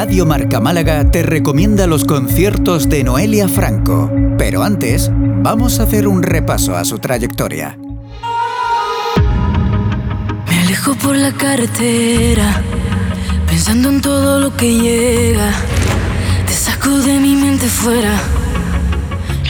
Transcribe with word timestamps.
Radio 0.00 0.24
Marca 0.24 0.60
Málaga 0.60 1.10
te 1.10 1.24
recomienda 1.24 1.88
los 1.88 2.04
conciertos 2.04 2.88
de 2.88 3.02
Noelia 3.02 3.48
Franco. 3.48 4.08
Pero 4.38 4.62
antes, 4.62 5.10
vamos 5.12 5.80
a 5.80 5.82
hacer 5.82 6.06
un 6.06 6.22
repaso 6.22 6.76
a 6.76 6.84
su 6.84 7.00
trayectoria. 7.00 7.76
Me 10.48 10.60
alejo 10.60 10.94
por 10.94 11.16
la 11.16 11.32
carretera, 11.32 12.62
pensando 13.48 13.88
en 13.88 14.00
todo 14.00 14.38
lo 14.38 14.54
que 14.56 14.72
llega. 14.72 15.50
Te 16.46 16.52
saco 16.52 16.90
de 17.00 17.18
mi 17.18 17.34
mente 17.34 17.66
fuera. 17.66 18.20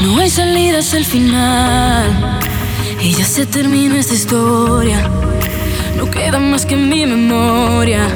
No 0.00 0.18
hay 0.18 0.30
salida 0.30 0.78
el 0.78 1.04
final. 1.04 2.40
Y 3.02 3.12
ya 3.12 3.26
se 3.26 3.44
termina 3.44 3.98
esta 3.98 4.14
historia. 4.14 5.10
No 5.98 6.10
queda 6.10 6.38
más 6.38 6.64
que 6.64 6.74
mi 6.74 7.04
memoria. 7.04 8.08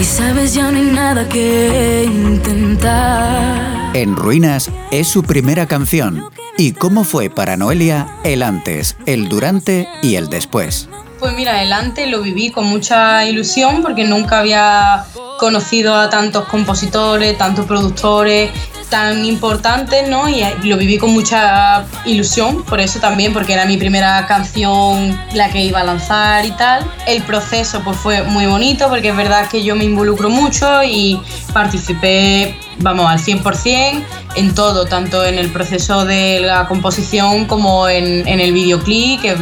Y 0.00 0.04
sabes, 0.04 0.54
ya 0.54 0.70
no 0.70 0.78
hay 0.78 0.84
nada 0.84 1.28
que 1.28 2.04
intentar. 2.06 3.94
En 3.94 4.16
Ruinas 4.16 4.70
es 4.90 5.08
su 5.08 5.22
primera 5.22 5.66
canción. 5.66 6.24
¿Y 6.56 6.72
cómo 6.72 7.04
fue 7.04 7.28
para 7.28 7.58
Noelia 7.58 8.16
el 8.24 8.42
antes, 8.42 8.96
el 9.04 9.28
durante 9.28 9.86
y 10.02 10.14
el 10.14 10.30
después? 10.30 10.88
Pues 11.18 11.36
mira, 11.36 11.62
el 11.62 11.70
antes 11.74 12.10
lo 12.10 12.22
viví 12.22 12.50
con 12.50 12.64
mucha 12.64 13.26
ilusión 13.26 13.82
porque 13.82 14.04
nunca 14.04 14.38
había 14.38 15.04
conocido 15.38 15.94
a 15.94 16.08
tantos 16.08 16.46
compositores, 16.46 17.36
tantos 17.36 17.66
productores 17.66 18.50
tan 18.90 19.24
importantes, 19.24 20.08
¿no? 20.08 20.28
Y 20.28 20.42
lo 20.64 20.76
viví 20.76 20.98
con 20.98 21.12
mucha 21.12 21.84
ilusión, 22.04 22.64
por 22.64 22.80
eso 22.80 22.98
también, 22.98 23.32
porque 23.32 23.54
era 23.54 23.64
mi 23.64 23.76
primera 23.76 24.26
canción 24.26 25.18
la 25.32 25.48
que 25.50 25.64
iba 25.64 25.80
a 25.80 25.84
lanzar 25.84 26.44
y 26.44 26.50
tal. 26.52 26.84
El 27.06 27.22
proceso 27.22 27.80
pues 27.82 27.96
fue 27.96 28.22
muy 28.24 28.46
bonito 28.46 28.88
porque 28.88 29.10
es 29.10 29.16
verdad 29.16 29.48
que 29.48 29.62
yo 29.62 29.76
me 29.76 29.84
involucro 29.84 30.28
mucho 30.28 30.82
y 30.84 31.20
participé, 31.52 32.58
vamos, 32.78 33.08
al 33.08 33.18
100% 33.18 34.02
en 34.36 34.54
todo, 34.54 34.86
tanto 34.86 35.24
en 35.24 35.38
el 35.38 35.50
proceso 35.50 36.04
de 36.04 36.40
la 36.40 36.66
composición 36.66 37.46
como 37.46 37.88
en, 37.88 38.26
en 38.26 38.40
el 38.40 38.52
videoclip, 38.52 39.22
que 39.22 39.36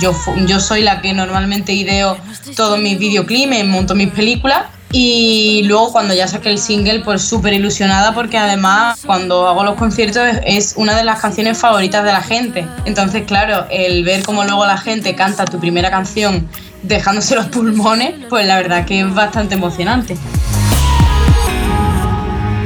yo, 0.00 0.14
yo 0.46 0.60
soy 0.60 0.82
la 0.82 1.00
que 1.00 1.12
normalmente 1.12 1.72
ideo 1.72 2.16
todos 2.54 2.78
mis 2.78 2.98
videoclips, 2.98 3.64
monto 3.64 3.94
mis 3.94 4.10
películas 4.10 4.66
y 4.92 5.62
luego 5.64 5.92
cuando 5.92 6.14
ya 6.14 6.26
saqué 6.26 6.50
el 6.50 6.58
single, 6.58 7.00
pues 7.00 7.22
súper 7.22 7.52
ilusionada 7.52 8.12
porque 8.12 8.38
además 8.38 8.98
cuando 9.06 9.46
hago 9.46 9.62
los 9.62 9.76
conciertos 9.76 10.22
es 10.44 10.74
una 10.76 10.96
de 10.96 11.04
las 11.04 11.20
canciones 11.20 11.58
favoritas 11.58 12.04
de 12.04 12.12
la 12.12 12.22
gente. 12.22 12.66
Entonces, 12.84 13.24
claro, 13.24 13.66
el 13.70 14.04
ver 14.04 14.24
cómo 14.24 14.42
luego 14.44 14.66
la 14.66 14.78
gente 14.78 15.14
canta 15.14 15.44
tu 15.44 15.60
primera 15.60 15.90
canción 15.90 16.48
dejándose 16.82 17.36
los 17.36 17.46
pulmones, 17.46 18.14
pues 18.28 18.46
la 18.46 18.56
verdad 18.56 18.84
que 18.84 19.00
es 19.00 19.14
bastante 19.14 19.54
emocionante. 19.54 20.16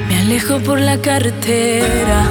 Me 0.09 0.19
alejo 0.21 0.61
por 0.61 0.81
la 0.81 0.99
carretera, 0.99 2.25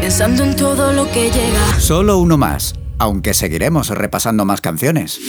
pensando 0.00 0.42
en 0.42 0.56
todo 0.56 0.92
lo 0.92 1.08
que 1.12 1.30
llega. 1.30 1.78
Solo 1.78 2.18
uno 2.18 2.36
más, 2.36 2.74
aunque 2.98 3.32
seguiremos 3.32 3.90
repasando 3.90 4.44
más 4.44 4.60
canciones. 4.60 5.20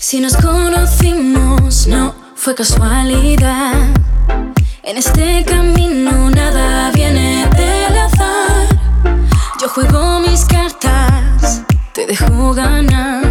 Si 0.00 0.18
nos 0.18 0.36
conocimos, 0.36 1.86
no 1.86 2.21
fue 2.42 2.56
casualidad. 2.56 3.72
En 4.82 4.96
este 4.96 5.44
camino 5.44 6.28
nada 6.28 6.90
viene 6.90 7.46
del 7.46 7.96
azar. 7.96 8.66
Yo 9.60 9.68
juego 9.68 10.18
mis 10.18 10.44
cartas, 10.46 11.62
te 11.94 12.04
dejo 12.04 12.52
ganar. 12.52 13.22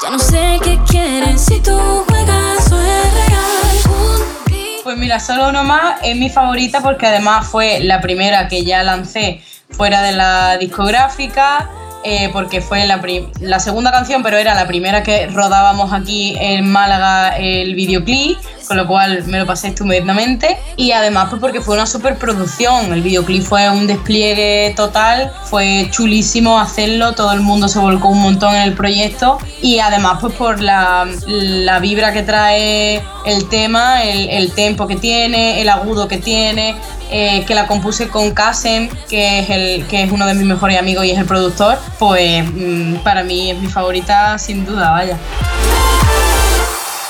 Ya 0.00 0.10
no 0.10 0.20
sé 0.20 0.60
qué 0.62 0.78
quieres 0.88 1.40
si 1.40 1.58
tú 1.58 1.76
juegas 2.06 2.70
o 2.70 2.80
es 2.80 3.12
real. 3.12 4.50
Pues 4.84 4.96
mira, 4.96 5.18
solo 5.18 5.48
uno 5.48 5.64
más 5.64 5.96
es 6.04 6.16
mi 6.16 6.30
favorita 6.30 6.80
porque 6.82 7.08
además 7.08 7.48
fue 7.48 7.80
la 7.80 8.00
primera 8.00 8.46
que 8.46 8.64
ya 8.64 8.84
lancé 8.84 9.42
fuera 9.70 10.00
de 10.02 10.12
la 10.12 10.58
discográfica 10.58 11.68
eh, 12.08 12.30
porque 12.32 12.60
fue 12.60 12.86
la, 12.86 13.02
la, 13.40 13.58
segunda 13.58 13.90
canción, 13.90 14.22
pero 14.22 14.36
era 14.36 14.54
la 14.54 14.68
primera 14.68 15.02
que 15.02 15.26
rodábamos 15.26 15.92
aquí 15.92 16.36
en 16.38 16.70
Málaga 16.70 17.36
el 17.36 17.74
videoclip, 17.74 18.38
con 18.66 18.76
lo 18.76 18.86
cual 18.86 19.24
me 19.26 19.38
lo 19.38 19.46
pasé 19.46 19.68
estupendamente. 19.68 20.58
Y 20.76 20.92
además, 20.92 21.28
pues 21.30 21.40
porque 21.40 21.60
fue 21.60 21.76
una 21.76 21.86
superproducción. 21.86 22.92
El 22.92 23.02
videoclip 23.02 23.42
fue 23.42 23.68
un 23.70 23.86
despliegue 23.86 24.72
total, 24.76 25.32
fue 25.44 25.88
chulísimo 25.90 26.58
hacerlo, 26.58 27.12
todo 27.12 27.32
el 27.32 27.40
mundo 27.40 27.68
se 27.68 27.78
volcó 27.78 28.08
un 28.08 28.22
montón 28.22 28.54
en 28.54 28.62
el 28.62 28.74
proyecto. 28.74 29.38
Y 29.62 29.78
además, 29.78 30.18
pues 30.20 30.34
por 30.34 30.60
la, 30.60 31.06
la 31.26 31.78
vibra 31.78 32.12
que 32.12 32.22
trae 32.22 33.02
el 33.24 33.48
tema, 33.48 34.04
el, 34.04 34.28
el 34.28 34.52
tempo 34.52 34.86
que 34.86 34.96
tiene, 34.96 35.60
el 35.60 35.68
agudo 35.68 36.08
que 36.08 36.18
tiene, 36.18 36.76
eh, 37.10 37.44
que 37.46 37.54
la 37.54 37.68
compuse 37.68 38.08
con 38.08 38.32
Kasem, 38.32 38.88
que 39.08 39.38
es, 39.38 39.50
el, 39.50 39.86
que 39.86 40.02
es 40.02 40.10
uno 40.10 40.26
de 40.26 40.34
mis 40.34 40.44
mejores 40.44 40.76
amigos 40.76 41.04
y 41.04 41.12
es 41.12 41.18
el 41.18 41.24
productor, 41.24 41.78
pues 42.00 42.44
mm, 42.44 42.96
para 43.04 43.22
mí 43.22 43.52
es 43.52 43.58
mi 43.58 43.68
favorita 43.68 44.38
sin 44.38 44.66
duda, 44.66 44.90
vaya. 44.90 45.16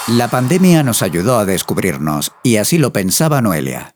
La 0.08 0.28
pandemia 0.28 0.84
nos 0.84 1.02
ayudó 1.02 1.36
a 1.36 1.44
descubrirnos 1.44 2.32
y 2.44 2.58
así 2.58 2.78
lo 2.78 2.92
pensaba 2.92 3.42
Noelia. 3.42 3.95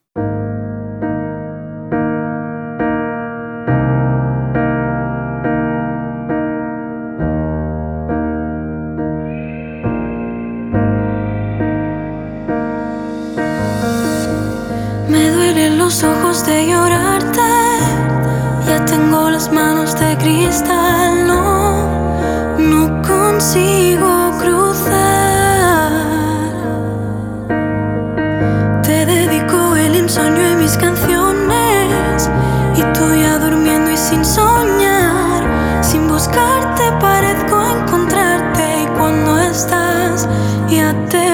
Canciones. 30.80 32.30
Y 32.76 32.82
tú 32.94 33.14
ya 33.14 33.38
durmiendo 33.38 33.90
y 33.90 33.96
sin 33.96 34.24
soñar, 34.24 35.44
sin 35.82 36.08
buscarte 36.08 36.82
parezco 37.00 37.62
encontrarte. 37.78 38.82
Y 38.82 38.86
cuando 38.96 39.38
estás, 39.38 40.28
ya 40.68 40.94
te 41.08 41.30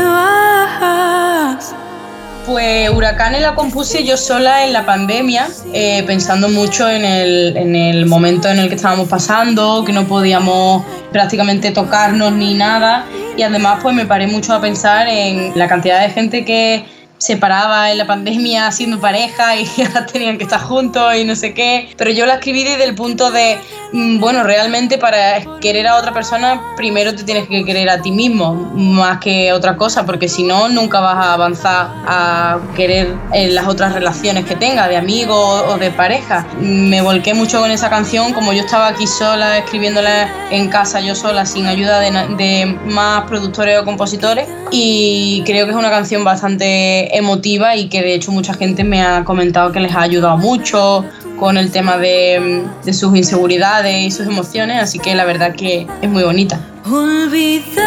pues 2.46 2.88
Huracanes 2.88 3.42
la 3.42 3.56
compuse 3.56 4.04
yo 4.04 4.16
sola 4.16 4.64
en 4.64 4.72
la 4.72 4.86
pandemia, 4.86 5.48
eh, 5.72 6.04
pensando 6.06 6.48
mucho 6.48 6.88
en 6.88 7.04
el, 7.04 7.56
en 7.56 7.74
el 7.74 8.06
momento 8.06 8.48
en 8.48 8.60
el 8.60 8.68
que 8.68 8.76
estábamos 8.76 9.08
pasando, 9.08 9.84
que 9.84 9.92
no 9.92 10.06
podíamos 10.06 10.84
prácticamente 11.10 11.72
tocarnos 11.72 12.32
ni 12.32 12.54
nada. 12.54 13.04
Y 13.36 13.42
además 13.42 13.80
pues 13.82 13.96
me 13.96 14.06
paré 14.06 14.28
mucho 14.28 14.54
a 14.54 14.60
pensar 14.60 15.08
en 15.08 15.52
la 15.58 15.66
cantidad 15.66 16.00
de 16.00 16.10
gente 16.10 16.44
que 16.44 16.86
separaba 17.18 17.90
en 17.90 17.98
la 17.98 18.06
pandemia 18.06 18.70
siendo 18.72 19.00
pareja 19.00 19.56
y 19.56 19.64
ya 19.76 20.06
tenían 20.06 20.38
que 20.38 20.44
estar 20.44 20.60
juntos 20.60 21.14
y 21.16 21.24
no 21.24 21.36
sé 21.36 21.54
qué. 21.54 21.88
Pero 21.96 22.10
yo 22.10 22.26
la 22.26 22.34
escribí 22.34 22.64
desde 22.64 22.84
el 22.84 22.94
punto 22.94 23.30
de, 23.30 23.58
mm, 23.92 24.20
bueno, 24.20 24.42
realmente 24.44 24.98
para 24.98 25.40
querer 25.60 25.86
a 25.86 25.96
otra 25.96 26.12
persona, 26.12 26.60
primero 26.76 27.14
te 27.14 27.24
tienes 27.24 27.48
que 27.48 27.64
querer 27.64 27.88
a 27.88 28.02
ti 28.02 28.10
mismo, 28.10 28.54
más 28.54 29.18
que 29.18 29.52
otra 29.52 29.76
cosa, 29.76 30.04
porque 30.04 30.28
si 30.28 30.42
no, 30.42 30.68
nunca 30.68 31.00
vas 31.00 31.16
a 31.16 31.32
avanzar 31.32 31.88
a 32.06 32.58
querer 32.74 33.14
en 33.32 33.54
las 33.54 33.66
otras 33.66 33.92
relaciones 33.92 34.44
que 34.44 34.56
tengas, 34.56 34.88
de 34.88 34.96
amigos 34.96 35.64
o 35.68 35.78
de 35.78 35.90
pareja. 35.90 36.46
Me 36.60 37.00
volqué 37.00 37.34
mucho 37.34 37.60
con 37.60 37.70
esa 37.70 37.90
canción, 37.90 38.32
como 38.32 38.52
yo 38.52 38.60
estaba 38.60 38.88
aquí 38.88 39.06
sola, 39.06 39.58
escribiéndola 39.58 40.28
en 40.50 40.68
casa 40.68 41.00
yo 41.00 41.14
sola, 41.14 41.46
sin 41.46 41.66
ayuda 41.66 42.00
de, 42.00 42.10
de 42.36 42.66
más 42.84 43.24
productores 43.24 43.78
o 43.78 43.84
compositores, 43.84 44.48
y 44.70 45.42
creo 45.46 45.66
que 45.66 45.72
es 45.72 45.76
una 45.76 45.90
canción 45.90 46.24
bastante 46.24 47.05
emotiva 47.12 47.76
y 47.76 47.88
que 47.88 48.02
de 48.02 48.14
hecho 48.14 48.32
mucha 48.32 48.54
gente 48.54 48.84
me 48.84 49.02
ha 49.02 49.24
comentado 49.24 49.72
que 49.72 49.80
les 49.80 49.94
ha 49.94 50.02
ayudado 50.02 50.36
mucho 50.36 51.04
con 51.38 51.56
el 51.56 51.70
tema 51.70 51.98
de, 51.98 52.64
de 52.84 52.92
sus 52.92 53.14
inseguridades 53.16 53.94
y 54.06 54.10
sus 54.10 54.26
emociones, 54.26 54.82
así 54.82 54.98
que 54.98 55.14
la 55.14 55.24
verdad 55.24 55.54
que 55.54 55.86
es 56.02 56.08
muy 56.08 56.24
bonita. 56.24 56.60
Olvidé 56.90 57.82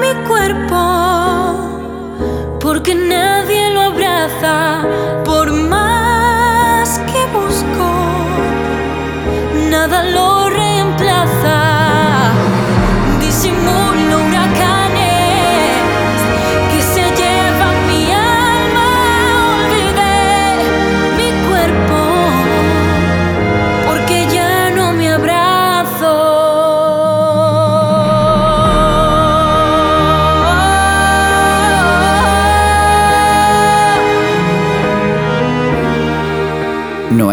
mi 0.00 0.12
cuerpo 0.26 1.54
porque 2.60 2.94
nadie 2.94 3.70
lo 3.70 3.82
abraza, 3.82 4.86
por 5.24 5.52
más 5.52 6.98
que 7.00 7.26
busco, 7.36 7.92
nada 9.70 10.02
lo 10.04 10.48
reemplaza. 10.48 11.73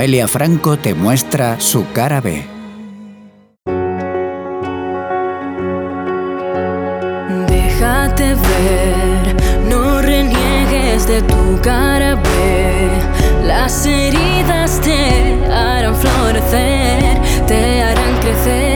Noelia 0.01 0.27
Franco 0.27 0.79
te 0.79 0.95
muestra 0.95 1.59
su 1.59 1.85
cara 1.91 2.21
B. 2.21 2.43
Déjate 7.47 8.33
ver, 8.33 9.35
no 9.69 10.01
reniegues 10.01 11.05
de 11.05 11.21
tu 11.21 11.61
cara 11.61 12.15
B. 12.15 13.45
Las 13.45 13.85
heridas 13.85 14.81
te 14.81 15.37
harán 15.53 15.95
florecer, 15.95 17.21
te 17.45 17.83
harán 17.83 18.19
crecer. 18.21 18.70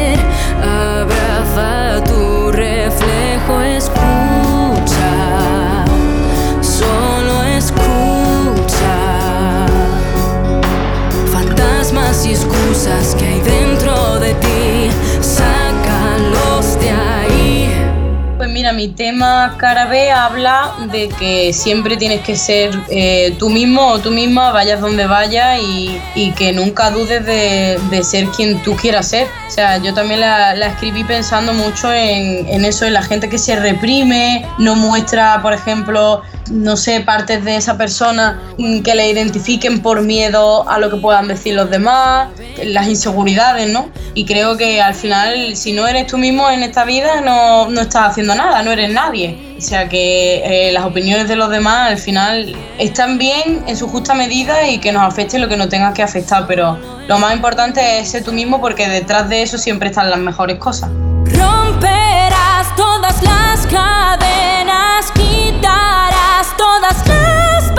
Mi 18.85 18.93
tema 18.93 19.55
cara 19.57 19.85
B 19.85 20.11
habla 20.11 20.75
de 20.91 21.09
que 21.09 21.53
siempre 21.53 21.97
tienes 21.97 22.21
que 22.21 22.35
ser 22.35 22.69
eh, 22.89 23.35
tú 23.39 23.49
mismo 23.49 23.81
o 23.87 23.99
tú 23.99 24.11
misma, 24.11 24.51
vayas 24.51 24.79
donde 24.79 25.07
vayas 25.07 25.59
y, 25.59 26.31
que 26.37 26.51
nunca 26.53 26.91
dudes 26.91 27.25
de, 27.25 28.03
ser 28.03 28.27
quien 28.27 28.61
tú 28.61 28.75
quieras 28.75 29.07
ser. 29.07 29.27
O 29.47 29.51
sea, 29.51 29.77
yo 29.77 29.93
también 29.93 30.19
la, 30.19 30.53
la 30.53 30.67
escribí 30.67 31.03
pensando 31.03 31.53
mucho 31.53 31.91
en, 31.91 32.47
en 32.47 32.65
eso, 32.65 32.85
en 32.85 32.93
la 32.93 33.01
gente 33.01 33.27
que 33.27 33.39
se 33.39 33.55
reprime, 33.55 34.45
no 34.59 34.75
muestra, 34.75 35.41
por 35.41 35.53
ejemplo, 35.53 36.21
no 36.51 36.77
sé, 36.77 37.01
partes 37.01 37.43
de 37.43 37.55
esa 37.55 37.77
persona 37.77 38.41
mm, 38.57 38.81
que 38.81 38.95
le 38.95 39.09
identifiquen 39.09 39.81
por 39.81 40.01
miedo 40.01 40.67
a 40.69 40.79
lo 40.79 40.89
que 40.89 40.97
puedan 40.97 41.27
decir 41.27 41.55
los 41.55 41.69
demás, 41.69 42.29
las 42.63 42.87
inseguridades, 42.87 43.69
¿no? 43.69 43.89
Y 44.13 44.25
creo 44.25 44.57
que 44.57 44.81
al 44.81 44.95
final, 44.95 45.55
si 45.55 45.73
no 45.73 45.87
eres 45.87 46.07
tú 46.07 46.17
mismo 46.17 46.49
en 46.49 46.63
esta 46.63 46.85
vida, 46.85 47.21
no, 47.21 47.69
no 47.69 47.81
estás 47.81 48.11
haciendo 48.11 48.35
nada, 48.35 48.63
no 48.63 48.71
eres 48.71 48.91
nadie. 48.91 49.55
O 49.57 49.61
sea 49.61 49.87
que 49.87 50.67
eh, 50.67 50.71
las 50.71 50.85
opiniones 50.85 51.27
de 51.27 51.35
los 51.35 51.49
demás 51.49 51.91
al 51.91 51.97
final 51.97 52.55
están 52.77 53.17
bien 53.17 53.63
en 53.67 53.77
su 53.77 53.87
justa 53.87 54.13
medida 54.13 54.67
y 54.67 54.79
que 54.79 54.91
nos 54.91 55.03
afecte 55.03 55.39
lo 55.39 55.47
que 55.47 55.57
nos 55.57 55.69
tenga 55.69 55.93
que 55.93 56.03
afectar, 56.03 56.45
pero 56.45 56.77
lo 57.07 57.19
más 57.19 57.33
importante 57.33 57.99
es 57.99 58.09
ser 58.09 58.23
tú 58.23 58.33
mismo 58.33 58.59
porque 58.59 58.87
detrás 58.89 59.29
de 59.29 59.41
eso 59.41 59.57
siempre 59.57 59.89
están 59.89 60.09
las 60.09 60.19
mejores 60.19 60.57
cosas. 60.57 60.89
Romperás 61.25 62.75
todas 62.75 63.21
las 63.23 63.65
cadenas, 63.67 65.11
quitarás 65.55 66.55
todas 66.57 67.07
las 67.07 67.71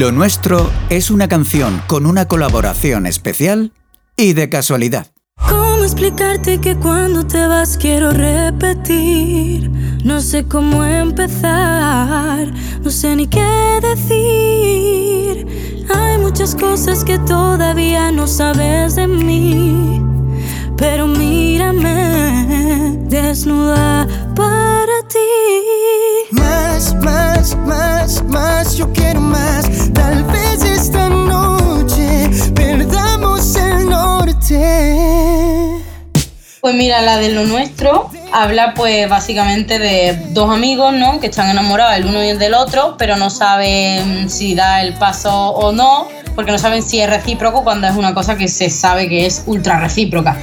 Lo 0.00 0.12
nuestro 0.12 0.72
es 0.88 1.10
una 1.10 1.28
canción 1.28 1.82
con 1.86 2.06
una 2.06 2.26
colaboración 2.26 3.04
especial 3.04 3.74
y 4.16 4.32
de 4.32 4.48
casualidad. 4.48 5.08
¿Cómo 5.46 5.84
explicarte 5.84 6.58
que 6.58 6.74
cuando 6.74 7.26
te 7.26 7.46
vas 7.46 7.76
quiero 7.76 8.10
repetir? 8.10 9.68
No 10.02 10.22
sé 10.22 10.46
cómo 10.46 10.86
empezar, 10.86 12.50
no 12.82 12.90
sé 12.90 13.14
ni 13.14 13.26
qué 13.26 13.44
decir. 13.82 15.46
Hay 15.94 16.16
muchas 16.16 16.54
cosas 16.54 17.04
que 17.04 17.18
todavía 17.18 18.10
no 18.10 18.26
sabes 18.26 18.96
de 18.96 19.06
mí. 19.06 20.02
Pero 20.78 21.08
mírame, 21.08 22.96
desnuda 23.06 24.08
para 24.34 24.69
ti. 25.08 25.18
Más, 26.30 26.94
más, 26.96 27.56
más, 27.56 28.22
más, 28.24 28.76
yo 28.76 28.92
quiero 28.92 29.20
más. 29.20 29.66
Tal 29.92 30.24
vez 30.24 30.62
esta 30.62 31.08
noche 31.08 32.30
perdamos 32.54 33.56
el 33.56 33.88
norte. 33.88 35.80
Pues 36.60 36.74
mira, 36.74 37.00
la 37.00 37.16
de 37.16 37.30
lo 37.30 37.46
nuestro 37.46 38.10
habla 38.32 38.74
pues 38.74 39.08
básicamente 39.08 39.78
de 39.78 40.18
dos 40.30 40.50
amigos, 40.50 40.92
¿no? 40.92 41.20
Que 41.20 41.28
están 41.28 41.50
enamorados 41.50 41.96
el 41.96 42.06
uno 42.06 42.20
del 42.20 42.54
otro, 42.54 42.96
pero 42.98 43.16
no 43.16 43.30
saben 43.30 44.28
si 44.28 44.54
da 44.54 44.82
el 44.82 44.94
paso 44.94 45.32
o 45.32 45.72
no, 45.72 46.06
porque 46.34 46.52
no 46.52 46.58
saben 46.58 46.82
si 46.82 47.00
es 47.00 47.08
recíproco 47.08 47.64
cuando 47.64 47.86
es 47.86 47.96
una 47.96 48.14
cosa 48.14 48.36
que 48.36 48.48
se 48.48 48.70
sabe 48.70 49.08
que 49.08 49.26
es 49.26 49.44
ultra 49.46 49.80
recíproca. 49.80 50.36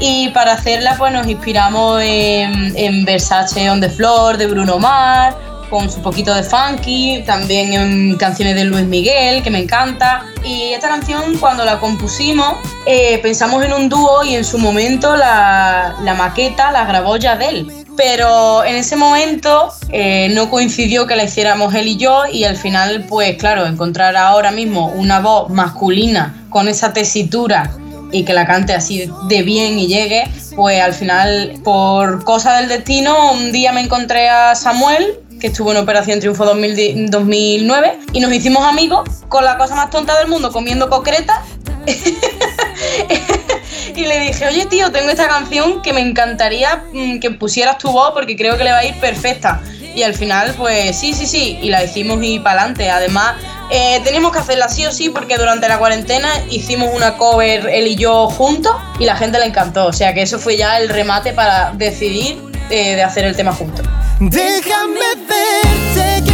Y 0.00 0.30
para 0.30 0.54
hacerla 0.54 0.96
pues 0.98 1.12
nos 1.12 1.26
inspiramos 1.26 2.00
en, 2.02 2.74
en 2.74 3.04
Versace 3.04 3.70
on 3.70 3.80
the 3.80 3.90
Floor 3.90 4.38
de 4.38 4.46
Bruno 4.46 4.78
Mars, 4.78 5.36
con 5.70 5.88
su 5.88 6.02
poquito 6.02 6.34
de 6.34 6.42
funky, 6.42 7.22
también 7.24 7.72
en 7.72 8.16
canciones 8.16 8.56
de 8.56 8.64
Luis 8.64 8.84
Miguel, 8.84 9.42
que 9.42 9.50
me 9.50 9.60
encanta. 9.60 10.24
Y 10.44 10.72
esta 10.72 10.88
canción 10.88 11.38
cuando 11.38 11.64
la 11.64 11.78
compusimos 11.78 12.56
eh, 12.86 13.18
pensamos 13.22 13.64
en 13.64 13.72
un 13.72 13.88
dúo 13.88 14.24
y 14.24 14.34
en 14.34 14.44
su 14.44 14.58
momento 14.58 15.16
la, 15.16 15.96
la 16.02 16.14
maqueta 16.14 16.72
la 16.72 16.84
grabó 16.84 17.16
Yadel. 17.16 17.70
Pero 17.96 18.64
en 18.64 18.76
ese 18.76 18.96
momento 18.96 19.72
eh, 19.90 20.30
no 20.30 20.48
coincidió 20.48 21.06
que 21.06 21.16
la 21.16 21.24
hiciéramos 21.24 21.74
él 21.74 21.88
y 21.88 21.96
yo 21.98 22.22
y 22.26 22.44
al 22.44 22.56
final 22.56 23.04
pues 23.08 23.36
claro, 23.36 23.66
encontrar 23.66 24.16
ahora 24.16 24.50
mismo 24.50 24.86
una 24.88 25.20
voz 25.20 25.50
masculina 25.50 26.46
con 26.48 26.68
esa 26.68 26.92
tesitura 26.92 27.70
y 28.12 28.24
que 28.24 28.32
la 28.32 28.46
cante 28.46 28.74
así 28.74 29.10
de 29.28 29.42
bien 29.42 29.78
y 29.78 29.86
llegue, 29.86 30.24
pues 30.56 30.80
al 30.80 30.94
final, 30.94 31.60
por 31.64 32.24
cosa 32.24 32.56
del 32.56 32.68
destino, 32.68 33.32
un 33.32 33.52
día 33.52 33.72
me 33.72 33.80
encontré 33.80 34.28
a 34.28 34.54
Samuel, 34.54 35.18
que 35.40 35.48
estuvo 35.48 35.72
en 35.72 35.78
Operación 35.78 36.20
Triunfo 36.20 36.44
2000 36.44 37.10
2009, 37.10 37.98
y 38.12 38.20
nos 38.20 38.32
hicimos 38.32 38.64
amigos 38.64 39.08
con 39.28 39.44
la 39.44 39.56
cosa 39.56 39.74
más 39.74 39.90
tonta 39.90 40.18
del 40.18 40.28
mundo, 40.28 40.52
comiendo 40.52 40.88
concretas. 40.88 41.38
y 43.96 44.06
le 44.06 44.20
dije, 44.20 44.46
oye 44.46 44.66
tío, 44.66 44.92
tengo 44.92 45.10
esta 45.10 45.28
canción 45.28 45.82
que 45.82 45.92
me 45.92 46.00
encantaría 46.00 46.84
mm, 46.92 47.20
que 47.20 47.30
pusieras 47.30 47.78
tu 47.78 47.90
voz 47.90 48.10
porque 48.12 48.36
creo 48.36 48.58
que 48.58 48.64
le 48.64 48.72
va 48.72 48.78
a 48.78 48.84
ir 48.84 48.94
perfecta. 48.96 49.62
Y 49.94 50.02
al 50.02 50.14
final, 50.14 50.54
pues 50.56 50.98
sí, 50.98 51.14
sí, 51.14 51.26
sí, 51.26 51.58
y 51.60 51.68
la 51.68 51.82
hicimos 51.82 52.18
y 52.22 52.38
para 52.38 52.60
adelante. 52.60 52.90
Además, 52.90 53.34
eh, 53.70 54.00
teníamos 54.02 54.32
que 54.32 54.38
hacerla 54.38 54.68
sí 54.68 54.84
o 54.86 54.92
sí 54.92 55.10
porque 55.10 55.36
durante 55.36 55.68
la 55.68 55.78
cuarentena 55.78 56.28
hicimos 56.50 56.90
una 56.94 57.16
cover 57.16 57.68
él 57.68 57.86
y 57.86 57.96
yo 57.96 58.28
juntos 58.28 58.74
y 58.98 59.04
la 59.04 59.16
gente 59.16 59.38
le 59.38 59.46
encantó. 59.46 59.86
O 59.86 59.92
sea 59.92 60.12
que 60.14 60.22
eso 60.22 60.38
fue 60.38 60.56
ya 60.56 60.78
el 60.78 60.88
remate 60.88 61.32
para 61.32 61.72
decidir 61.72 62.42
eh, 62.70 62.96
de 62.96 63.02
hacer 63.02 63.24
el 63.24 63.36
tema 63.36 63.52
juntos. 63.52 63.86
Déjame 64.18 64.98
verte, 64.98 66.29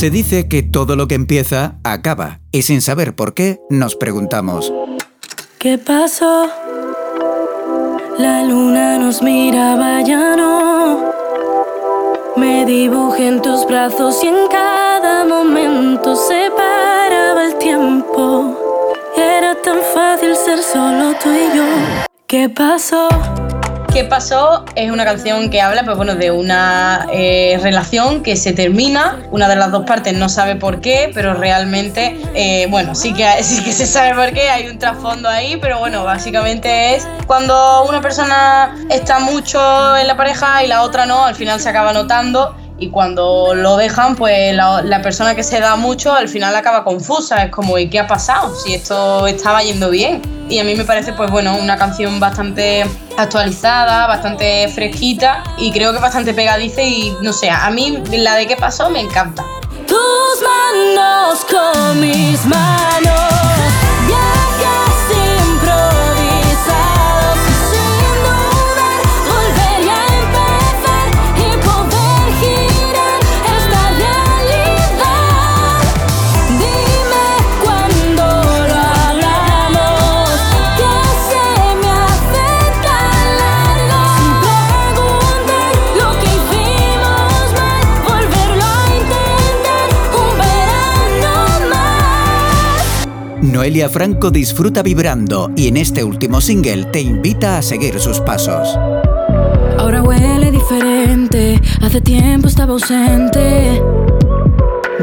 Se 0.00 0.08
dice 0.08 0.48
que 0.48 0.62
todo 0.62 0.96
lo 0.96 1.08
que 1.08 1.14
empieza 1.14 1.74
acaba, 1.84 2.40
y 2.52 2.62
sin 2.62 2.80
saber 2.80 3.14
por 3.14 3.34
qué, 3.34 3.60
nos 3.68 3.96
preguntamos, 3.96 4.72
¿Qué 5.58 5.76
pasó? 5.76 6.48
La 8.16 8.42
luna 8.42 8.96
nos 8.96 9.20
miraba 9.20 10.00
ya 10.00 10.36
no. 10.36 11.12
Me 12.34 12.64
dibujé 12.64 13.28
en 13.28 13.42
tus 13.42 13.66
brazos 13.66 14.24
y 14.24 14.28
en 14.28 14.48
cada 14.50 15.26
momento 15.26 16.16
se 16.16 16.50
paraba 16.56 17.44
el 17.44 17.58
tiempo. 17.58 18.56
Era 19.14 19.54
tan 19.56 19.80
fácil 19.92 20.34
ser 20.34 20.62
solo 20.62 21.14
tú 21.22 21.28
y 21.28 21.54
yo. 21.54 21.64
¿Qué 22.26 22.48
pasó? 22.48 23.06
¿Qué 23.92 24.04
pasó? 24.04 24.64
Es 24.76 24.92
una 24.92 25.04
canción 25.04 25.50
que 25.50 25.60
habla 25.60 25.82
pues, 25.82 25.96
bueno, 25.96 26.14
de 26.14 26.30
una 26.30 27.08
eh, 27.12 27.58
relación 27.60 28.22
que 28.22 28.36
se 28.36 28.52
termina. 28.52 29.18
Una 29.32 29.48
de 29.48 29.56
las 29.56 29.72
dos 29.72 29.84
partes 29.84 30.14
no 30.14 30.28
sabe 30.28 30.54
por 30.54 30.80
qué, 30.80 31.10
pero 31.12 31.34
realmente, 31.34 32.16
eh, 32.34 32.68
bueno, 32.70 32.94
sí 32.94 33.12
que, 33.12 33.26
sí 33.42 33.64
que 33.64 33.72
se 33.72 33.86
sabe 33.86 34.14
por 34.14 34.32
qué, 34.32 34.48
hay 34.48 34.68
un 34.68 34.78
trasfondo 34.78 35.28
ahí, 35.28 35.56
pero 35.60 35.80
bueno, 35.80 36.04
básicamente 36.04 36.94
es 36.94 37.08
cuando 37.26 37.84
una 37.88 38.00
persona 38.00 38.76
está 38.90 39.18
mucho 39.18 39.96
en 39.96 40.06
la 40.06 40.16
pareja 40.16 40.62
y 40.62 40.68
la 40.68 40.82
otra 40.82 41.04
no, 41.06 41.24
al 41.24 41.34
final 41.34 41.60
se 41.60 41.68
acaba 41.68 41.92
notando 41.92 42.54
y 42.80 42.88
cuando 42.88 43.54
lo 43.54 43.76
dejan, 43.76 44.16
pues 44.16 44.54
la, 44.54 45.00
persona 45.02 45.34
que 45.34 45.42
se 45.42 45.60
da 45.60 45.76
mucho 45.76 46.14
al 46.14 46.28
final 46.28 46.56
acaba 46.56 46.82
confusa, 46.82 47.44
es 47.44 47.50
como, 47.50 47.76
¿y 47.78 47.90
qué 47.90 48.00
ha 48.00 48.06
pasado? 48.06 48.56
Si 48.56 48.74
esto 48.74 49.26
estaba 49.26 49.62
yendo 49.62 49.90
bien. 49.90 50.22
Y 50.48 50.58
a 50.58 50.64
mí 50.64 50.74
me 50.74 50.84
parece, 50.84 51.12
pues 51.12 51.30
bueno, 51.30 51.56
una 51.56 51.76
canción 51.76 52.18
bastante 52.18 52.84
actualizada, 53.16 54.06
bastante 54.06 54.66
fresquita 54.68 55.44
y 55.58 55.70
creo 55.70 55.92
que 55.92 56.00
bastante 56.00 56.34
pegadiza 56.34 56.82
y 56.82 57.14
no 57.22 57.32
sé, 57.32 57.50
a 57.50 57.70
mí 57.70 58.02
la 58.10 58.34
de 58.34 58.46
qué 58.46 58.56
pasó 58.56 58.90
me 58.90 59.00
encanta. 59.00 59.44
Noelia 93.60 93.90
Franco 93.90 94.30
disfruta 94.30 94.82
vibrando 94.82 95.50
y 95.54 95.68
en 95.68 95.76
este 95.76 96.02
último 96.02 96.40
single 96.40 96.86
te 96.86 97.02
invita 97.02 97.58
a 97.58 97.62
seguir 97.62 98.00
sus 98.00 98.18
pasos. 98.18 98.74
Ahora 99.78 100.02
huele 100.02 100.50
diferente, 100.50 101.60
hace 101.82 102.00
tiempo 102.00 102.48
estaba 102.48 102.72
ausente. 102.72 103.82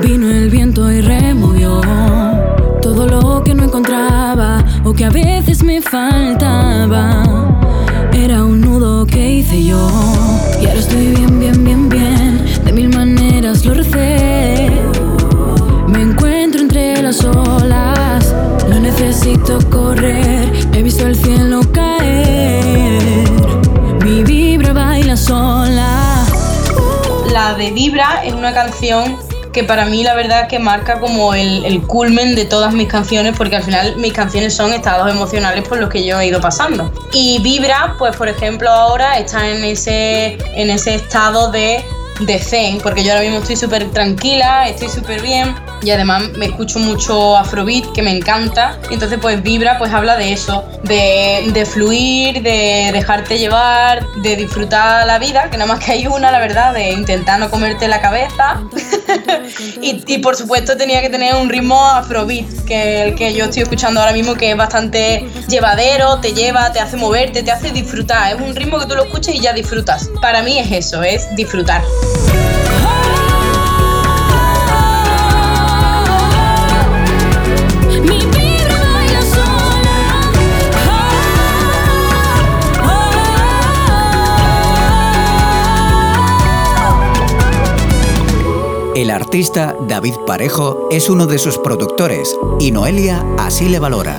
Vino 0.01 0.31
el 0.31 0.49
viento 0.49 0.91
y 0.91 1.01
removió 1.01 1.81
todo 2.81 3.05
lo 3.05 3.43
que 3.43 3.53
no 3.53 3.65
encontraba 3.65 4.65
o 4.83 4.91
que 4.91 5.05
a 5.05 5.11
veces 5.11 5.63
me 5.63 5.79
faltaba. 5.79 7.23
Era 8.11 8.43
un 8.43 8.61
nudo 8.61 9.05
que 9.05 9.33
hice 9.33 9.65
yo 9.65 9.87
y 10.59 10.65
ahora 10.65 10.79
estoy 10.79 11.09
bien, 11.09 11.39
bien, 11.39 11.63
bien, 11.63 11.89
bien. 11.89 12.45
De 12.65 12.73
mil 12.73 12.89
maneras 12.89 13.63
lo 13.65 13.75
recé. 13.75 14.71
Me 15.89 16.01
encuentro 16.01 16.59
entre 16.59 17.03
las 17.03 17.23
olas 17.23 17.86
correr, 19.69 20.49
he 20.73 20.83
visto 20.83 21.05
el 21.05 21.15
cielo 21.15 21.61
caer. 21.73 23.29
Mi 24.03 24.23
vibra 24.23 24.73
baila 24.73 25.17
sola. 25.17 26.23
La 27.31 27.53
de 27.55 27.71
Vibra 27.71 28.21
es 28.23 28.33
una 28.33 28.53
canción 28.53 29.17
que 29.51 29.63
para 29.63 29.85
mí 29.85 30.03
la 30.03 30.13
verdad 30.13 30.41
es 30.43 30.47
que 30.47 30.59
marca 30.59 30.99
como 30.99 31.33
el, 31.33 31.65
el, 31.65 31.81
culmen 31.81 32.35
de 32.35 32.45
todas 32.45 32.73
mis 32.73 32.87
canciones 32.87 33.35
porque 33.35 33.55
al 33.55 33.63
final 33.63 33.95
mis 33.97 34.13
canciones 34.13 34.55
son 34.55 34.71
estados 34.71 35.09
emocionales 35.09 35.67
por 35.67 35.79
los 35.79 35.89
que 35.89 36.05
yo 36.05 36.19
he 36.19 36.27
ido 36.27 36.39
pasando. 36.39 36.91
Y 37.11 37.39
Vibra, 37.41 37.95
pues 37.97 38.15
por 38.15 38.29
ejemplo 38.29 38.69
ahora 38.69 39.17
está 39.17 39.49
en 39.49 39.63
ese, 39.63 40.37
en 40.55 40.69
ese 40.69 40.95
estado 40.95 41.51
de 41.51 41.83
de 42.19 42.39
zen, 42.39 42.79
porque 42.79 43.03
yo 43.03 43.11
ahora 43.11 43.23
mismo 43.23 43.39
estoy 43.39 43.55
súper 43.55 43.89
tranquila, 43.91 44.67
estoy 44.67 44.89
súper 44.89 45.21
bien 45.21 45.55
y 45.83 45.91
además 45.91 46.29
me 46.37 46.45
escucho 46.45 46.79
mucho 46.79 47.37
afrobeat 47.37 47.91
que 47.93 48.01
me 48.01 48.09
encanta 48.09 48.79
entonces 48.89 49.19
pues 49.21 49.43
Vibra 49.43 49.77
pues 49.77 49.93
habla 49.93 50.17
de 50.17 50.33
eso, 50.33 50.63
de, 50.83 51.49
de, 51.53 51.65
fluir, 51.65 52.41
de 52.41 52.89
dejarte 52.91 53.37
llevar, 53.37 54.05
de 54.17 54.35
disfrutar 54.35 55.05
la 55.05 55.19
vida, 55.19 55.49
que 55.49 55.57
nada 55.57 55.73
más 55.73 55.83
que 55.83 55.91
hay 55.91 56.07
una, 56.07 56.31
la 56.31 56.39
verdad, 56.39 56.73
de 56.73 56.91
intentar 56.91 57.39
no 57.39 57.49
comerte 57.49 57.87
la 57.87 58.01
cabeza 58.01 58.61
y, 59.81 60.03
y, 60.05 60.17
por 60.19 60.35
supuesto 60.35 60.75
tenía 60.77 61.01
que 61.01 61.09
tener 61.09 61.35
un 61.35 61.49
ritmo 61.49 61.79
afrobeat, 61.81 62.45
que 62.65 63.03
el 63.03 63.15
que 63.15 63.33
yo 63.33 63.45
estoy 63.45 63.63
escuchando 63.63 63.99
ahora 63.99 64.13
mismo 64.13 64.35
que 64.35 64.51
es 64.51 64.57
bastante 64.57 65.27
llevadero, 65.47 66.19
te 66.19 66.33
lleva, 66.33 66.71
te 66.71 66.79
hace 66.79 66.97
moverte, 66.97 67.43
te 67.43 67.51
hace 67.51 67.71
disfrutar, 67.71 68.35
es 68.35 68.41
un 68.41 68.55
ritmo 68.55 68.79
que 68.79 68.85
tú 68.85 68.95
lo 68.95 69.03
escuchas 69.03 69.35
y 69.35 69.39
ya 69.39 69.53
disfrutas. 69.53 70.09
Para 70.21 70.41
mí 70.41 70.59
es 70.59 70.71
eso, 70.71 71.03
es 71.03 71.27
disfrutar. 71.35 71.81
El 88.97 89.11
artista 89.11 89.75
David 89.87 90.15
Parejo 90.25 90.87
es 90.89 91.07
uno 91.07 91.27
de 91.27 91.37
sus 91.37 91.59
productores 91.59 92.35
y 92.59 92.71
Noelia 92.71 93.23
así 93.37 93.69
le 93.69 93.77
valora 93.77 94.17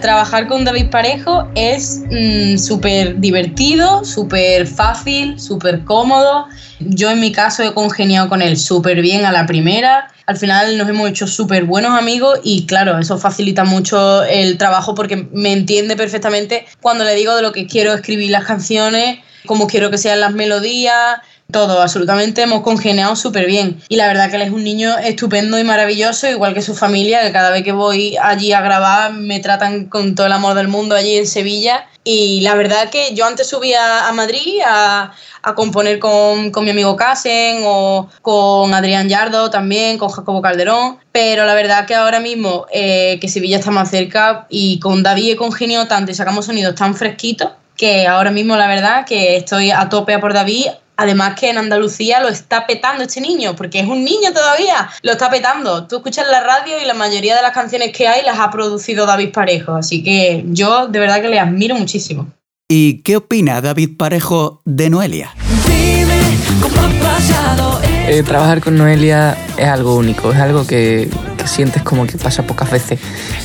trabajar 0.00 0.48
con 0.48 0.64
David 0.64 0.90
Parejo 0.90 1.48
es 1.54 2.02
mm, 2.10 2.58
súper 2.58 3.20
divertido, 3.20 4.04
súper 4.04 4.66
fácil, 4.66 5.38
súper 5.38 5.84
cómodo. 5.84 6.48
Yo 6.80 7.12
en 7.12 7.20
mi 7.20 7.30
caso 7.30 7.62
he 7.62 7.72
congeniado 7.72 8.28
con 8.28 8.42
él 8.42 8.56
súper 8.56 9.02
bien 9.02 9.24
a 9.24 9.30
la 9.30 9.46
primera. 9.46 10.08
Al 10.26 10.36
final 10.36 10.76
nos 10.76 10.88
hemos 10.88 11.08
hecho 11.08 11.28
súper 11.28 11.62
buenos 11.62 11.96
amigos 11.96 12.40
y 12.42 12.66
claro, 12.66 12.98
eso 12.98 13.16
facilita 13.18 13.62
mucho 13.62 14.24
el 14.24 14.58
trabajo 14.58 14.96
porque 14.96 15.28
me 15.32 15.52
entiende 15.52 15.94
perfectamente 15.94 16.66
cuando 16.80 17.04
le 17.04 17.14
digo 17.14 17.36
de 17.36 17.42
lo 17.42 17.52
que 17.52 17.68
quiero 17.68 17.92
escribir 17.94 18.32
las 18.32 18.44
canciones, 18.46 19.20
cómo 19.46 19.68
quiero 19.68 19.92
que 19.92 19.98
sean 19.98 20.18
las 20.18 20.32
melodías, 20.32 21.20
todo, 21.52 21.80
absolutamente 21.80 22.42
hemos 22.42 22.62
congeniado 22.62 23.14
súper 23.14 23.46
bien. 23.46 23.80
Y 23.88 23.96
la 23.96 24.08
verdad 24.08 24.30
que 24.30 24.36
él 24.36 24.42
es 24.42 24.50
un 24.50 24.64
niño 24.64 24.98
estupendo 24.98 25.58
y 25.58 25.64
maravilloso, 25.64 26.28
igual 26.28 26.54
que 26.54 26.62
su 26.62 26.74
familia, 26.74 27.22
que 27.22 27.32
cada 27.32 27.50
vez 27.50 27.62
que 27.62 27.72
voy 27.72 28.16
allí 28.20 28.52
a 28.52 28.60
grabar 28.60 29.12
me 29.12 29.38
tratan 29.38 29.86
con 29.86 30.14
todo 30.14 30.26
el 30.26 30.32
amor 30.32 30.54
del 30.54 30.68
mundo 30.68 30.96
allí 30.96 31.16
en 31.16 31.26
Sevilla. 31.26 31.86
Y 32.04 32.40
la 32.40 32.56
verdad 32.56 32.90
que 32.90 33.14
yo 33.14 33.26
antes 33.26 33.48
subía 33.48 34.08
a 34.08 34.12
Madrid 34.12 34.60
a, 34.66 35.12
a 35.42 35.54
componer 35.54 36.00
con, 36.00 36.50
con, 36.50 36.64
mi 36.64 36.70
amigo 36.70 36.96
Casen 36.96 37.62
o 37.64 38.08
con 38.22 38.74
Adrián 38.74 39.08
Yardo 39.08 39.50
también, 39.50 39.98
con 39.98 40.08
Jacobo 40.08 40.42
Calderón, 40.42 40.98
pero 41.12 41.46
la 41.46 41.54
verdad 41.54 41.86
que 41.86 41.94
ahora 41.94 42.18
mismo 42.18 42.66
eh, 42.72 43.18
que 43.20 43.28
Sevilla 43.28 43.58
está 43.58 43.70
más 43.70 43.90
cerca 43.90 44.46
y 44.48 44.80
con 44.80 45.04
David 45.04 45.32
he 45.32 45.36
congeniado 45.36 45.86
tanto 45.86 46.10
y 46.10 46.14
sacamos 46.14 46.46
sonidos 46.46 46.74
tan 46.74 46.96
fresquitos 46.96 47.50
que 47.76 48.06
ahora 48.06 48.30
mismo 48.30 48.56
la 48.56 48.68
verdad 48.68 49.04
que 49.04 49.36
estoy 49.36 49.70
a 49.70 49.88
tope 49.88 50.18
por 50.18 50.32
David 50.34 50.66
Además 50.96 51.38
que 51.38 51.50
en 51.50 51.58
Andalucía 51.58 52.20
lo 52.20 52.28
está 52.28 52.66
petando 52.66 53.02
este 53.02 53.20
niño, 53.20 53.56
porque 53.56 53.80
es 53.80 53.86
un 53.86 54.04
niño 54.04 54.32
todavía, 54.32 54.90
lo 55.02 55.12
está 55.12 55.30
petando. 55.30 55.86
Tú 55.86 55.96
escuchas 55.96 56.26
la 56.30 56.42
radio 56.42 56.74
y 56.80 56.84
la 56.84 56.94
mayoría 56.94 57.34
de 57.34 57.42
las 57.42 57.52
canciones 57.52 57.96
que 57.96 58.08
hay 58.08 58.24
las 58.24 58.38
ha 58.38 58.50
producido 58.50 59.06
David 59.06 59.32
Parejo, 59.32 59.74
así 59.74 60.02
que 60.02 60.44
yo 60.46 60.88
de 60.88 60.98
verdad 60.98 61.20
que 61.20 61.28
le 61.28 61.40
admiro 61.40 61.74
muchísimo. 61.74 62.28
¿Y 62.68 63.02
qué 63.02 63.16
opina 63.16 63.60
David 63.60 63.96
Parejo 63.96 64.62
de 64.64 64.90
Noelia? 64.90 65.34
Eh, 68.08 68.22
trabajar 68.24 68.60
con 68.60 68.76
Noelia 68.76 69.36
es 69.56 69.68
algo 69.68 69.96
único, 69.96 70.32
es 70.32 70.38
algo 70.38 70.66
que, 70.66 71.08
sientes 71.44 71.82
como 71.82 72.06
que 72.06 72.18
pasa 72.18 72.42
pocas 72.44 72.70
veces. 72.70 72.98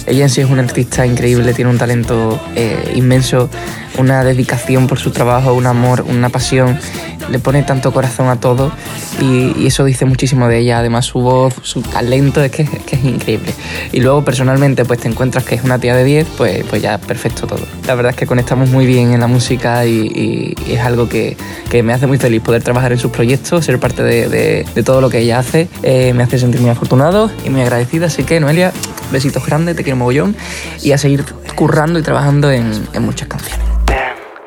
Ella 0.06 0.24
en 0.24 0.30
sí 0.30 0.42
es 0.42 0.50
una 0.50 0.63
artista 0.63 1.06
increíble, 1.06 1.54
tiene 1.54 1.72
un 1.72 1.77
talento 1.77 2.39
eh, 2.56 2.94
inmenso, 2.96 3.50
una 3.98 4.24
dedicación 4.24 4.88
por 4.88 5.00
su 5.00 5.12
trabajo, 5.12 5.54
un 5.54 5.66
amor, 5.66 6.01
una 6.01 6.30
pasión 6.30 6.80
le 7.29 7.39
pone 7.39 7.63
tanto 7.63 7.91
corazón 7.91 8.29
a 8.29 8.39
todo 8.39 8.72
y, 9.22 9.67
eso 9.67 9.84
dice 9.84 10.05
muchísimo 10.05 10.48
de 10.48 10.60
ella. 10.60 10.79
Además, 10.79 11.05
su 11.05 11.19
voz, 11.19 11.53
su 11.62 11.81
talento 11.81 12.41
es 12.41 12.51
que, 12.51 12.62
es 12.63 13.03
increíble. 13.03 13.53
Y 13.91 14.00
luego, 14.00 14.24
personalmente, 14.24 14.86
pues 14.86 15.00
te 15.00 15.07
encuentras 15.07 15.43
que 15.43 15.55
es 15.55 15.63
una 15.63 15.79
tía 15.79 15.96
de 15.96 16.03
10, 16.03 16.27
pues, 16.38 16.63
pues 16.69 16.81
ya 16.81 16.98
perfecto 16.98 17.48
todo. 17.48 17.65
La 17.86 17.96
verdad 17.96 18.12
es 18.12 18.15
que 18.15 18.25
conectamos 18.25 18.69
muy 18.69 18.86
bien 18.86 19.13
en 19.13 19.19
la 19.19 19.27
música 19.27 19.86
y, 19.86 20.55
es 20.67 20.79
algo 20.79 21.10
que, 21.10 21.36
que, 21.69 21.84
me 21.84 21.93
hace 21.93 22.07
muy 22.07 22.17
feliz 22.17 22.41
poder 22.41 22.63
trabajar 22.63 22.91
en 22.91 23.00
sus 23.00 23.12
proyectos, 23.12 23.65
ser 23.65 23.79
parte 23.79 24.03
de, 24.03 24.29
de, 24.29 24.84
todo 24.84 25.01
lo 25.01 25.10
que 25.10 25.19
ella 25.19 25.39
hace. 25.39 25.67
Eh, 25.84 26.13
me 26.13 26.24
hace 26.24 26.39
sentir 26.39 26.62
muy 26.62 26.69
afortunado 26.69 27.29
y 27.46 27.50
muy 27.50 27.62
agradecida. 27.62 28.07
Así 28.07 28.24
que, 28.24 28.39
Noelia, 28.39 28.72
besitos 29.12 29.46
grandes, 29.46 29.75
te 29.75 29.84
quiero 29.84 29.98
mogollón 29.98 30.36
y 30.81 30.91
a 30.91 30.98
seguir 30.98 31.25
currando 31.55 32.00
y 32.00 32.03
trabajando 32.03 32.51
en, 32.51 32.72
en 32.93 33.03
muchas 33.03 33.27
canciones. 33.27 33.76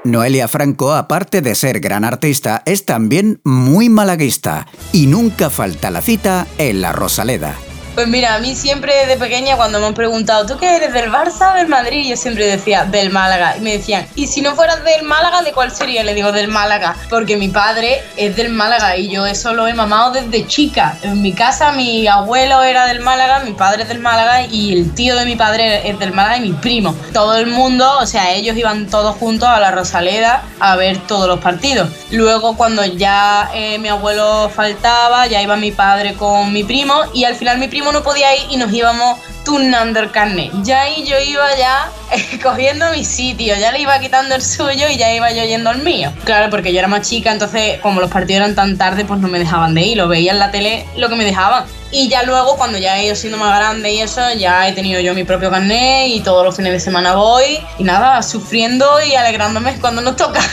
Noelia 0.04 0.48
Franco, 0.48 0.94
aparte 0.94 1.42
de 1.42 1.54
ser 1.54 1.80
gran 1.80 2.04
artista, 2.04 2.62
es 2.64 2.86
también 2.86 3.40
muy 3.44 3.88
malaguista 3.88 4.66
y 4.92 5.06
nunca 5.06 5.50
falta 5.50 5.90
la 5.90 6.00
cita 6.00 6.46
en 6.56 6.80
la 6.80 6.92
Rosaleda. 6.92 7.56
Pues 7.94 8.06
mira, 8.06 8.34
a 8.34 8.38
mí 8.38 8.54
siempre 8.54 8.94
desde 8.94 9.16
pequeña 9.16 9.56
cuando 9.56 9.80
me 9.80 9.86
han 9.86 9.94
preguntado, 9.94 10.46
¿tú 10.46 10.56
qué 10.56 10.76
eres, 10.76 10.92
del 10.92 11.10
Barça 11.10 11.52
o 11.52 11.56
del 11.56 11.68
Madrid? 11.68 12.06
Yo 12.08 12.16
siempre 12.16 12.46
decía, 12.46 12.84
del 12.84 13.10
Málaga. 13.10 13.56
Y 13.56 13.60
me 13.60 13.72
decían, 13.72 14.06
¿y 14.14 14.26
si 14.26 14.40
no 14.40 14.54
fueras 14.54 14.84
del 14.84 15.02
Málaga, 15.02 15.42
de 15.42 15.52
cuál 15.52 15.72
sería? 15.72 16.04
Le 16.04 16.14
digo, 16.14 16.32
del 16.32 16.48
Málaga. 16.48 16.96
Porque 17.08 17.36
mi 17.36 17.48
padre 17.48 18.00
es 18.16 18.36
del 18.36 18.50
Málaga 18.50 18.96
y 18.96 19.10
yo 19.10 19.26
eso 19.26 19.52
lo 19.52 19.66
he 19.66 19.74
mamado 19.74 20.12
desde 20.12 20.46
chica. 20.46 20.96
En 21.02 21.20
mi 21.20 21.32
casa 21.32 21.72
mi 21.72 22.06
abuelo 22.06 22.62
era 22.62 22.86
del 22.86 23.00
Málaga, 23.00 23.40
mi 23.40 23.52
padre 23.52 23.82
es 23.82 23.88
del 23.88 23.98
Málaga 23.98 24.46
y 24.46 24.72
el 24.72 24.94
tío 24.94 25.16
de 25.16 25.24
mi 25.24 25.36
padre 25.36 25.88
es 25.88 25.98
del 25.98 26.12
Málaga 26.12 26.36
y 26.36 26.40
mi 26.40 26.52
primo. 26.52 26.94
Todo 27.12 27.36
el 27.36 27.48
mundo, 27.48 27.98
o 27.98 28.06
sea, 28.06 28.32
ellos 28.32 28.56
iban 28.56 28.86
todos 28.86 29.16
juntos 29.16 29.48
a 29.48 29.58
la 29.58 29.72
Rosaleda 29.72 30.42
a 30.60 30.76
ver 30.76 30.98
todos 31.06 31.26
los 31.26 31.40
partidos. 31.40 31.88
Luego 32.10 32.56
cuando 32.56 32.84
ya 32.84 33.50
eh, 33.52 33.78
mi 33.78 33.88
abuelo 33.88 34.50
faltaba, 34.54 35.26
ya 35.26 35.42
iba 35.42 35.56
mi 35.56 35.72
padre 35.72 36.14
con 36.14 36.52
mi 36.52 36.64
primo 36.64 36.94
y 37.12 37.24
al 37.24 37.34
final 37.34 37.58
mi 37.58 37.68
primo 37.68 37.79
no 37.80 38.02
podía 38.02 38.36
ir 38.36 38.46
y 38.50 38.56
nos 38.56 38.72
íbamos 38.72 39.18
turnando 39.44 40.00
el 40.00 40.10
carnet. 40.10 40.50
Ya 40.62 40.82
ahí 40.82 41.04
yo 41.06 41.18
iba 41.18 41.56
ya 41.56 41.90
cogiendo 42.42 42.90
mi 42.90 43.04
sitio, 43.04 43.54
ya 43.56 43.72
le 43.72 43.80
iba 43.80 43.98
quitando 43.98 44.34
el 44.34 44.42
suyo 44.42 44.88
y 44.88 44.96
ya 44.96 45.12
iba 45.12 45.30
yo 45.32 45.44
yendo 45.44 45.70
al 45.70 45.82
mío. 45.82 46.12
Claro, 46.24 46.50
porque 46.50 46.72
yo 46.72 46.78
era 46.78 46.88
más 46.88 47.08
chica, 47.08 47.32
entonces 47.32 47.80
como 47.80 48.00
los 48.00 48.10
partidos 48.10 48.42
eran 48.42 48.54
tan 48.54 48.78
tarde, 48.78 49.04
pues 49.04 49.20
no 49.20 49.28
me 49.28 49.38
dejaban 49.38 49.74
de 49.74 49.82
ir, 49.82 49.96
lo 49.96 50.08
veía 50.08 50.32
en 50.32 50.38
la 50.38 50.50
tele 50.50 50.86
lo 50.96 51.08
que 51.08 51.16
me 51.16 51.24
dejaban. 51.24 51.64
Y 51.92 52.08
ya 52.08 52.22
luego, 52.22 52.56
cuando 52.56 52.78
ya 52.78 52.98
he 52.98 53.06
ido 53.06 53.16
siendo 53.16 53.36
más 53.36 53.58
grande 53.58 53.92
y 53.92 54.00
eso, 54.00 54.20
ya 54.38 54.68
he 54.68 54.72
tenido 54.72 55.00
yo 55.00 55.12
mi 55.12 55.24
propio 55.24 55.50
carnet 55.50 56.08
y 56.08 56.20
todos 56.20 56.44
los 56.44 56.54
fines 56.54 56.72
de 56.72 56.78
semana 56.78 57.16
voy. 57.16 57.58
Y 57.78 57.84
nada, 57.84 58.22
sufriendo 58.22 58.86
y 59.02 59.16
alegrándome 59.16 59.76
cuando 59.80 60.00
nos 60.00 60.14
toca. 60.14 60.40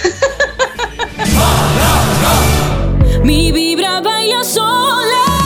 Mi 3.24 3.51
vibra 3.51 4.01
baila 4.01 4.43
sola. 4.43 5.37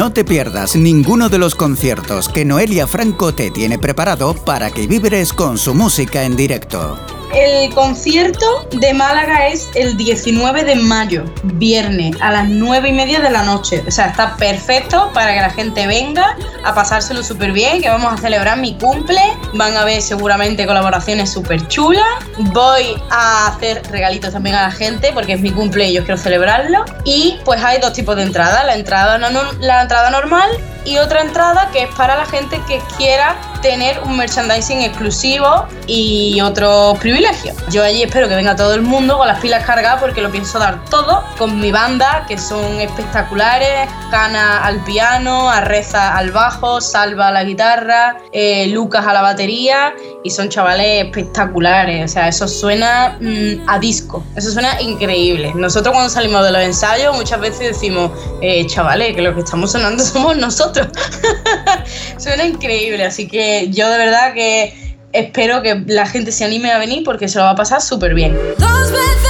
No 0.00 0.14
te 0.14 0.24
pierdas 0.24 0.76
ninguno 0.76 1.28
de 1.28 1.36
los 1.36 1.54
conciertos 1.54 2.30
que 2.30 2.46
Noelia 2.46 2.86
Franco 2.86 3.34
te 3.34 3.50
tiene 3.50 3.78
preparado 3.78 4.34
para 4.34 4.70
que 4.70 4.86
vibres 4.86 5.34
con 5.34 5.58
su 5.58 5.74
música 5.74 6.24
en 6.24 6.36
directo. 6.36 7.19
El 7.34 7.72
concierto 7.74 8.68
de 8.72 8.92
Málaga 8.92 9.46
es 9.46 9.68
el 9.74 9.96
19 9.96 10.64
de 10.64 10.74
mayo, 10.74 11.24
viernes, 11.44 12.16
a 12.20 12.32
las 12.32 12.48
9 12.48 12.88
y 12.88 12.92
media 12.92 13.20
de 13.20 13.30
la 13.30 13.44
noche. 13.44 13.84
O 13.86 13.90
sea, 13.90 14.06
está 14.06 14.36
perfecto 14.36 15.10
para 15.14 15.32
que 15.34 15.40
la 15.40 15.50
gente 15.50 15.86
venga 15.86 16.36
a 16.64 16.74
pasárselo 16.74 17.22
súper 17.22 17.52
bien, 17.52 17.80
que 17.80 17.88
vamos 17.88 18.12
a 18.12 18.16
celebrar 18.16 18.58
mi 18.58 18.76
cumple. 18.76 19.22
Van 19.54 19.76
a 19.76 19.84
ver 19.84 20.02
seguramente 20.02 20.66
colaboraciones 20.66 21.30
súper 21.30 21.66
chulas. 21.68 22.02
Voy 22.38 23.00
a 23.10 23.46
hacer 23.46 23.82
regalitos 23.90 24.32
también 24.32 24.56
a 24.56 24.62
la 24.62 24.72
gente 24.72 25.12
porque 25.14 25.34
es 25.34 25.40
mi 25.40 25.52
cumple 25.52 25.88
y 25.88 25.94
yo 25.94 26.04
quiero 26.04 26.20
celebrarlo. 26.20 26.84
Y 27.04 27.38
pues 27.44 27.62
hay 27.62 27.80
dos 27.80 27.92
tipos 27.92 28.16
de 28.16 28.24
entradas. 28.24 28.66
La 28.66 28.74
entrada, 28.74 29.18
la 29.60 29.82
entrada 29.82 30.10
normal 30.10 30.50
y 30.84 30.98
otra 30.98 31.20
entrada 31.20 31.70
que 31.72 31.84
es 31.84 31.94
para 31.94 32.16
la 32.16 32.26
gente 32.26 32.60
que 32.66 32.80
quiera 32.96 33.36
tener 33.62 34.00
un 34.00 34.16
merchandising 34.16 34.82
exclusivo 34.82 35.66
y 35.86 36.40
otros 36.40 36.98
privilegios. 36.98 37.56
Yo 37.68 37.82
allí 37.82 38.02
espero 38.02 38.28
que 38.28 38.34
venga 38.34 38.56
todo 38.56 38.74
el 38.74 38.82
mundo 38.82 39.18
con 39.18 39.26
las 39.26 39.40
pilas 39.40 39.64
cargadas 39.64 40.00
porque 40.00 40.22
lo 40.22 40.30
pienso 40.30 40.58
dar 40.58 40.84
todo 40.86 41.22
con 41.36 41.60
mi 41.60 41.70
banda 41.70 42.24
que 42.26 42.38
son 42.38 42.80
espectaculares, 42.80 43.88
Cana 44.10 44.64
al 44.64 44.82
piano, 44.84 45.50
Arreza 45.50 46.16
al 46.16 46.32
bajo, 46.32 46.80
Salva 46.80 47.28
a 47.28 47.32
la 47.32 47.44
guitarra, 47.44 48.16
eh, 48.32 48.66
Lucas 48.68 49.06
a 49.06 49.12
la 49.12 49.22
batería 49.22 49.94
y 50.24 50.30
son 50.30 50.48
chavales 50.48 51.04
espectaculares, 51.04 52.10
o 52.10 52.12
sea, 52.12 52.28
eso 52.28 52.48
suena 52.48 53.18
mm, 53.20 53.68
a 53.68 53.78
disco, 53.78 54.24
eso 54.36 54.50
suena 54.50 54.80
increíble. 54.80 55.52
Nosotros 55.54 55.92
cuando 55.92 56.10
salimos 56.10 56.44
de 56.44 56.52
los 56.52 56.62
ensayos 56.62 57.14
muchas 57.14 57.40
veces 57.40 57.60
decimos, 57.60 58.10
eh, 58.40 58.66
chavales, 58.66 59.14
que 59.14 59.22
lo 59.22 59.34
que 59.34 59.40
estamos 59.40 59.72
sonando 59.72 60.02
somos 60.04 60.36
nosotros. 60.36 60.69
suena 62.18 62.44
increíble, 62.44 63.04
así 63.04 63.26
que 63.28 63.68
yo 63.70 63.88
de 63.88 63.98
verdad 63.98 64.34
que 64.34 64.96
espero 65.12 65.62
que 65.62 65.82
la 65.86 66.06
gente 66.06 66.32
se 66.32 66.44
anime 66.44 66.70
a 66.72 66.78
venir 66.78 67.02
porque 67.04 67.28
se 67.28 67.38
lo 67.38 67.44
va 67.44 67.50
a 67.50 67.56
pasar 67.56 67.80
súper 67.80 68.14
bien. 68.14 68.36
Dos 68.58 68.92
veces 68.92 69.20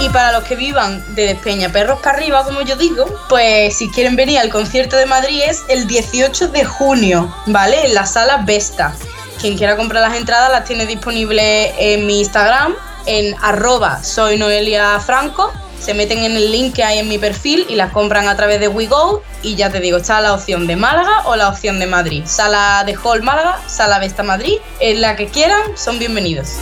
Y 0.00 0.08
para 0.08 0.32
los 0.32 0.44
que 0.44 0.56
vivan 0.56 1.04
de 1.14 1.26
Despeña 1.26 1.68
Perros 1.68 2.00
para 2.00 2.16
arriba, 2.16 2.42
como 2.42 2.62
yo 2.62 2.74
digo, 2.74 3.04
pues 3.28 3.76
si 3.76 3.90
quieren 3.90 4.16
venir 4.16 4.38
al 4.38 4.48
concierto 4.48 4.96
de 4.96 5.04
Madrid 5.04 5.42
es 5.46 5.62
el 5.68 5.86
18 5.86 6.48
de 6.48 6.64
junio, 6.64 7.34
¿vale? 7.44 7.84
En 7.84 7.94
la 7.94 8.06
sala 8.06 8.38
Vesta. 8.46 8.94
Quien 9.42 9.58
quiera 9.58 9.76
comprar 9.76 10.02
las 10.02 10.18
entradas 10.18 10.50
las 10.50 10.64
tiene 10.64 10.86
disponibles 10.86 11.72
en 11.78 12.06
mi 12.06 12.20
Instagram, 12.20 12.74
en 13.04 13.36
arroba 13.42 14.02
soy 14.02 14.38
Noelia 14.38 14.98
Franco. 15.00 15.52
Se 15.80 15.94
meten 15.94 16.18
en 16.18 16.36
el 16.36 16.52
link 16.52 16.74
que 16.74 16.84
hay 16.84 16.98
en 16.98 17.08
mi 17.08 17.18
perfil 17.18 17.64
y 17.68 17.74
las 17.74 17.90
compran 17.90 18.28
a 18.28 18.36
través 18.36 18.60
de 18.60 18.68
WeGo. 18.68 19.22
Y 19.42 19.56
ya 19.56 19.70
te 19.70 19.80
digo, 19.80 19.96
está 19.96 20.20
la 20.20 20.34
opción 20.34 20.66
de 20.66 20.76
Málaga 20.76 21.22
o 21.24 21.36
la 21.36 21.48
opción 21.48 21.78
de 21.78 21.86
Madrid. 21.86 22.22
Sala 22.26 22.84
de 22.84 22.94
Hall 23.02 23.22
Málaga, 23.22 23.58
sala 23.66 23.98
Vesta 23.98 24.22
Madrid. 24.22 24.58
En 24.78 25.00
la 25.00 25.16
que 25.16 25.28
quieran, 25.28 25.62
son 25.76 25.98
bienvenidos. 25.98 26.56